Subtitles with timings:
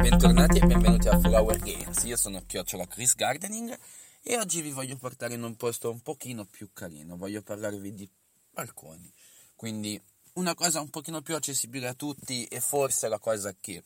[0.00, 2.04] bentornati e benvenuti a Flower Games.
[2.04, 3.78] Io sono Chiocciola Chris Gardening
[4.22, 7.16] e oggi vi voglio portare in un posto un pochino più carino.
[7.16, 8.08] Voglio parlarvi di
[8.50, 9.12] balconi.
[9.54, 10.00] Quindi
[10.34, 13.82] una cosa un pochino più accessibile a tutti e forse la cosa che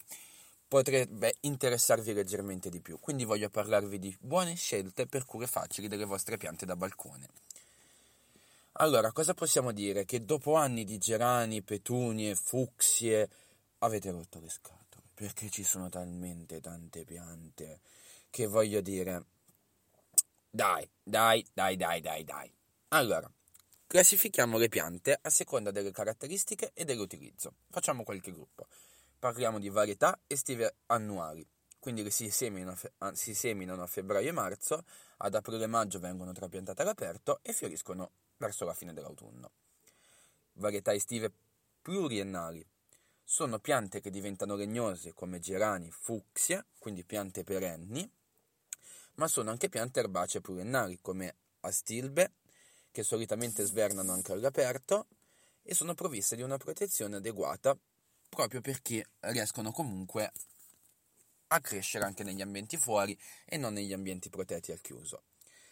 [0.69, 3.01] potrebbe interessarvi leggermente di più.
[3.01, 7.29] Quindi voglio parlarvi di buone scelte per cure facili delle vostre piante da balcone.
[8.75, 10.05] Allora, cosa possiamo dire?
[10.05, 13.29] Che dopo anni di gerani, petunie, fucsie,
[13.79, 14.84] avete rotto le scatole
[15.15, 17.81] perché ci sono talmente tante piante
[18.31, 19.27] che voglio dire,
[20.51, 22.53] dai, dai, dai, dai, dai, dai.
[22.89, 23.31] Allora,
[23.87, 27.55] classifichiamo le piante a seconda delle caratteristiche e dell'utilizzo.
[27.71, 28.67] Facciamo qualche gruppo.
[29.19, 31.47] Parliamo di varietà estive annuali,
[31.79, 32.77] quindi si seminano,
[33.13, 34.85] si seminano a febbraio e marzo,
[35.19, 39.51] ad aprile e maggio vengono trapiantate all'aperto e fioriscono verso la fine dell'autunno.
[40.55, 41.33] Varietà estive
[41.83, 42.67] pluriennali,
[43.25, 48.09] sono piante che diventano legnose come gerani, fucsia, quindi piante perenni,
[49.15, 52.33] ma sono anche piante erbacee pluriennali come astilbe,
[52.91, 55.07] che solitamente svernano anche all'aperto
[55.63, 57.77] e sono provviste di una protezione adeguata
[58.29, 60.31] proprio perché riescono comunque
[61.49, 65.25] a crescere anche negli ambienti fuori e non negli ambienti protetti al chiuso.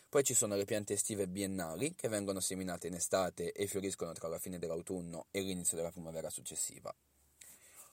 [0.09, 4.29] Poi ci sono le piante estive biennali che vengono seminate in estate e fioriscono tra
[4.29, 6.95] la fine dell'autunno e l'inizio della primavera successiva.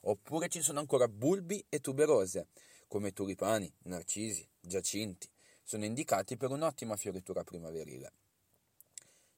[0.02, 2.47] Oppure ci sono ancora bulbi e tuberose,
[2.88, 5.30] come tulipani, narcisi, giacinti.
[5.64, 8.14] Sono indicati per un'ottima fioritura primaverile.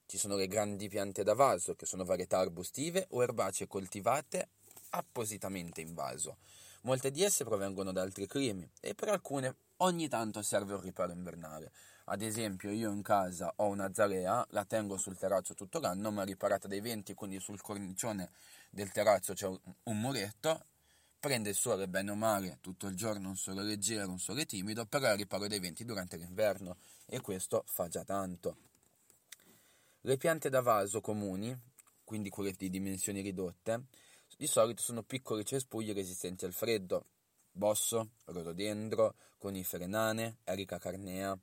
[0.06, 4.50] Ci sono le grandi piante da vaso, che sono varietà arbustive o erbacee coltivate
[4.92, 6.38] appositamente in vaso.
[6.82, 11.12] Molte di esse provengono da altri climi e per alcune ogni tanto serve un riparo
[11.12, 11.72] invernale.
[12.12, 16.24] Ad esempio, io in casa ho una zalea, la tengo sul terrazzo tutto l'anno, ma
[16.24, 18.32] riparata dai venti, quindi sul cornicione
[18.70, 20.66] del terrazzo c'è un muretto,
[21.22, 24.86] prende il sole bene o male tutto il giorno, un sole leggero, un sole timido,
[24.86, 28.58] però è riparo dai venti durante l'inverno e questo fa già tanto.
[30.02, 31.58] Le piante da vaso comuni,
[32.04, 33.86] quindi quelle di dimensioni ridotte,
[34.36, 37.06] di solito sono piccoli cespugli resistenti al freddo,
[37.50, 41.40] bosso, rododendro, conifere nane, erica carnea.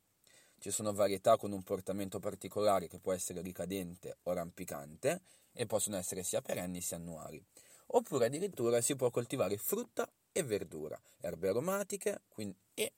[0.60, 5.96] Ci sono varietà con un portamento particolare che può essere ricadente o rampicante e possono
[5.96, 7.42] essere sia perenni sia annuali.
[7.90, 12.92] Oppure addirittura si può coltivare frutta e verdura, erbe aromatiche quindi, e,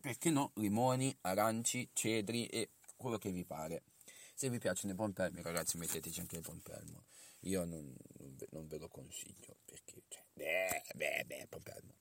[0.00, 3.82] perché no, limoni, aranci, cedri e quello che vi pare.
[4.34, 7.04] Se vi piacciono i pompelmi, ragazzi, metteteci anche il pompelmo.
[7.40, 7.94] Io non,
[8.50, 11.94] non, ve lo consiglio perché, cioè, beh, beh, beh, pompelmo.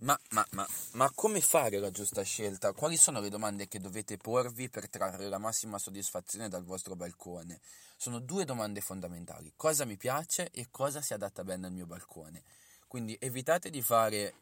[0.00, 2.72] Ma, ma, ma, ma, come fare la giusta scelta?
[2.72, 7.60] Quali sono le domande che dovete porvi per trarre la massima soddisfazione dal vostro balcone?
[7.96, 9.52] Sono due domande fondamentali.
[9.56, 12.44] Cosa mi piace e cosa si adatta bene al mio balcone?
[12.86, 14.34] Quindi evitate di fare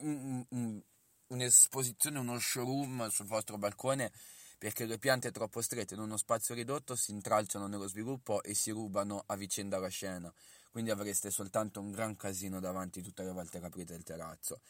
[0.00, 0.82] un, un,
[1.28, 4.12] un'esposizione, uno showroom sul vostro balcone
[4.58, 8.70] perché le piante troppo strette in uno spazio ridotto si intralciano nello sviluppo e si
[8.70, 10.32] rubano a vicenda la scena
[10.72, 14.62] quindi avreste soltanto un gran casino davanti tutte le volte che aprite il terrazzo.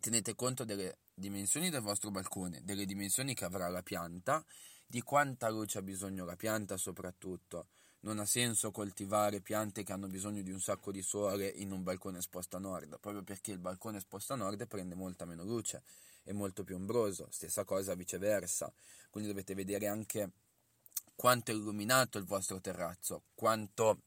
[0.00, 4.44] Tenete conto delle dimensioni del vostro balcone, delle dimensioni che avrà la pianta,
[4.84, 7.68] di quanta luce ha bisogno la pianta soprattutto.
[8.00, 11.84] Non ha senso coltivare piante che hanno bisogno di un sacco di sole in un
[11.84, 15.84] balcone esposto a nord, proprio perché il balcone esposto a nord prende molta meno luce,
[16.24, 18.72] è molto più ombroso, stessa cosa viceversa.
[19.08, 20.32] Quindi dovete vedere anche
[21.14, 24.02] quanto è illuminato il vostro terrazzo, quanto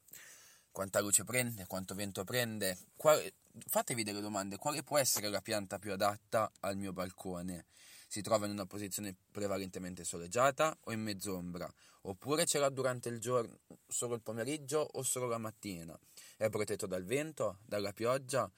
[0.76, 2.78] quanta luce prende, quanto vento prende.
[2.98, 3.18] Qual...
[3.66, 7.68] Fatevi delle domande, quale può essere la pianta più adatta al mio balcone?
[8.10, 11.74] Si trova in una posizione prevalentemente soleggiata o in mezz'ombra?
[12.02, 15.98] Oppure ce l'ha durante il giorno, solo il pomeriggio o solo la mattina?
[16.36, 18.52] È protetto dal vento, dalla pioggia?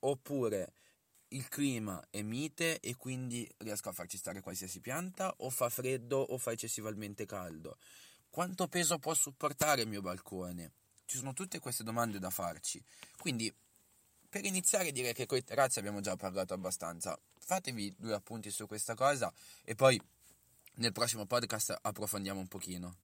[0.00, 0.74] Oppure
[1.28, 5.32] il clima è mite e quindi riesco a farci stare qualsiasi pianta?
[5.38, 7.78] O fa freddo o fa eccessivamente caldo?
[8.28, 10.72] Quanto peso può supportare il mio balcone?
[11.08, 12.84] Ci sono tutte queste domande da farci.
[13.16, 13.50] Quindi,
[14.28, 17.18] per iniziare, direi che con i terrazzi abbiamo già parlato abbastanza.
[17.38, 19.32] Fatevi due appunti su questa cosa
[19.64, 19.98] e poi
[20.74, 22.96] nel prossimo podcast approfondiamo un pochino.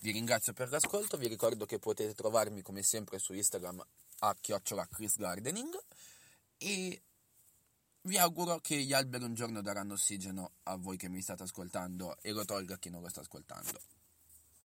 [0.00, 3.80] Vi ringrazio per l'ascolto, vi ricordo che potete trovarmi come sempre su Instagram
[4.20, 5.78] a chiocciola Chris Gardening
[6.58, 7.00] e
[8.02, 12.16] vi auguro che gli alberi un giorno daranno ossigeno a voi che mi state ascoltando
[12.22, 13.99] e lo tolga a chi non lo sta ascoltando.